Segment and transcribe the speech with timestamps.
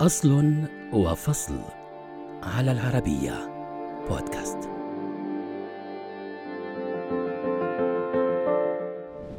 [0.00, 0.54] أصل
[0.92, 1.58] وفصل
[2.42, 3.34] على العربية
[4.08, 4.58] بودكاست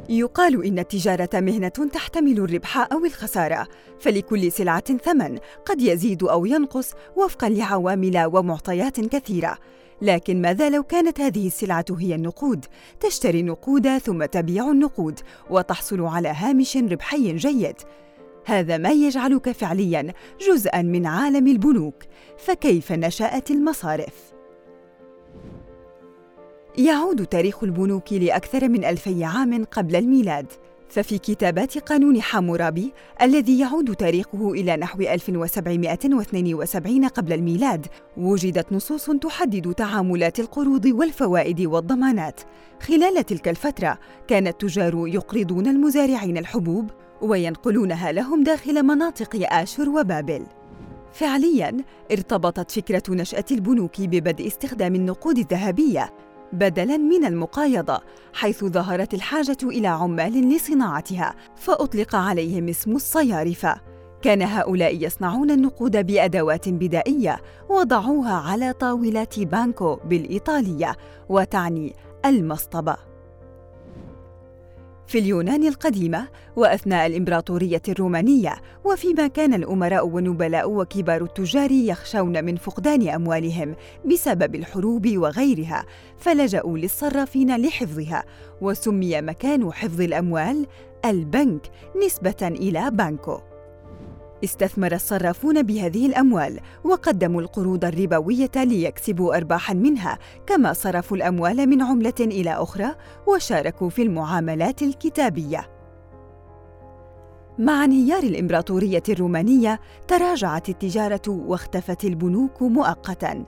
[0.08, 3.68] يقال إن التجارة مهنة تحتمل الربح أو الخسارة،
[4.00, 9.58] فلكل سلعة ثمن قد يزيد أو ينقص وفقاً لعوامل ومعطيات كثيرة.
[10.02, 12.64] لكن ماذا لو كانت هذه السلعة هي النقود؟
[13.00, 15.20] تشتري النقود ثم تبيع النقود
[15.50, 17.76] وتحصل على هامش ربحي جيد.
[18.44, 20.12] هذا ما يجعلك فعلياً
[20.48, 22.02] جزءاً من عالم البنوك،
[22.38, 24.32] فكيف نشأت المصارف؟
[26.78, 30.46] يعود تاريخ البنوك لأكثر من ألفي عام قبل الميلاد
[30.92, 39.74] ففي كتابات قانون حامورابي الذي يعود تاريخه إلى نحو 1772 قبل الميلاد وجدت نصوص تحدد
[39.74, 42.40] تعاملات القروض والفوائد والضمانات
[42.80, 46.90] خلال تلك الفترة كان التجار يقرضون المزارعين الحبوب
[47.22, 50.46] وينقلونها لهم داخل مناطق آشور وبابل.
[51.12, 51.76] فعلياً
[52.12, 56.10] ارتبطت فكرة نشأة البنوك ببدء استخدام النقود الذهبية
[56.52, 58.00] بدلاً من المقايضة
[58.32, 63.80] حيث ظهرت الحاجة إلى عمال لصناعتها فأطلق عليهم اسم الصيارفة.
[64.22, 70.96] كان هؤلاء يصنعون النقود بأدوات بدائية وضعوها على طاولات بانكو بالإيطالية
[71.28, 73.11] وتعني المصطبة.
[75.12, 83.08] في اليونان القديمة وأثناء الإمبراطورية الرومانية وفيما كان الأمراء والنبلاء وكبار التجار يخشون من فقدان
[83.08, 85.84] أموالهم بسبب الحروب وغيرها
[86.18, 88.24] فلجأوا للصرافين لحفظها
[88.60, 90.66] وسمي مكان حفظ الأموال
[91.04, 91.66] البنك
[92.06, 93.51] نسبة إلى بانكو.
[94.44, 102.14] استثمر الصرافون بهذه الأموال وقدموا القروض الربوية ليكسبوا أرباحاً منها، كما صرفوا الأموال من عملة
[102.20, 102.94] إلى أخرى
[103.26, 105.68] وشاركوا في المعاملات الكتابية.
[107.58, 113.44] مع انهيار الإمبراطورية الرومانية تراجعت التجارة واختفت البنوك مؤقتاً.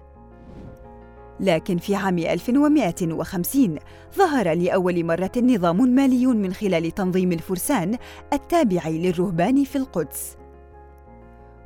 [1.41, 3.78] لكن في عام 1150
[4.16, 7.97] ظهر لأول مرة نظام مالي من خلال تنظيم الفرسان
[8.32, 10.37] التابع للرهبان في القدس.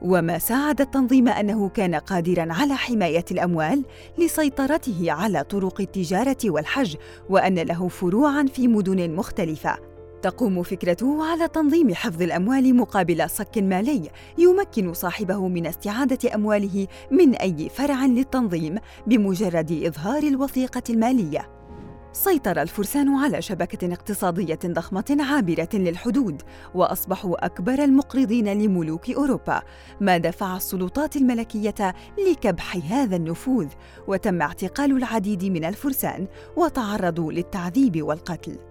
[0.02, 3.84] وما ساعد التنظيم أنه كان قادرا على حماية الأموال
[4.18, 6.96] لسيطرته على طرق التجارة والحج
[7.30, 9.78] وأن له فروعا في مدن مختلفة.
[10.22, 17.34] تقوم فكرته على تنظيم حفظ الأموال مقابل صك مالي يمكن صاحبه من استعادة أمواله من
[17.34, 21.57] أي فرع للتنظيم بمجرد إظهار الوثيقة المالية.
[22.12, 26.42] سيطر الفرسان على شبكة اقتصادية ضخمة عابرة للحدود،
[26.74, 29.62] وأصبحوا أكبر المقرضين لملوك أوروبا،
[30.00, 31.94] ما دفع السلطات الملكية
[32.30, 33.68] لكبح هذا النفوذ،
[34.06, 36.26] وتم اعتقال العديد من الفرسان،
[36.56, 38.67] وتعرضوا للتعذيب والقتل.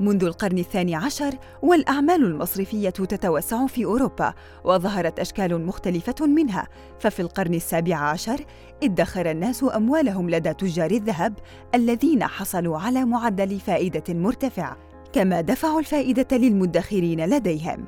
[0.00, 4.34] منذ القرن الثاني عشر والأعمال المصرفية تتوسع في أوروبا
[4.64, 6.68] وظهرت أشكال مختلفة منها.
[6.98, 8.44] ففي القرن السابع عشر
[8.82, 11.34] ادخر الناس أموالهم لدى تجار الذهب
[11.74, 14.76] الذين حصلوا على معدل فائدة مرتفع
[15.12, 17.84] كما دفعوا الفائدة للمدخرين لديهم.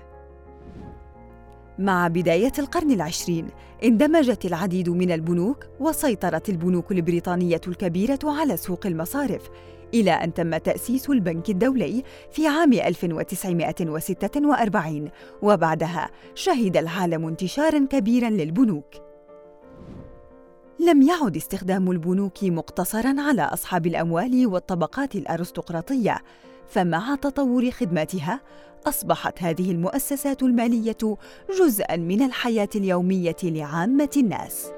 [1.78, 3.48] مع بداية القرن العشرين
[3.84, 9.50] اندمجت العديد من البنوك وسيطرت البنوك البريطانية الكبيرة على سوق المصارف
[9.94, 15.10] إلى أن تم تأسيس البنك الدولي في عام 1946
[15.42, 18.94] وبعدها شهد العالم انتشاراً كبيراً للبنوك.
[20.80, 26.18] لم يعد استخدام البنوك مقتصراً على أصحاب الأموال والطبقات الأرستقراطية،
[26.68, 28.40] فمع تطور خدماتها
[28.86, 31.16] أصبحت هذه المؤسسات المالية
[31.58, 34.77] جزءاً من الحياة اليومية لعامة الناس.